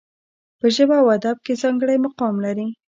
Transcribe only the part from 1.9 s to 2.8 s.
مقام لري.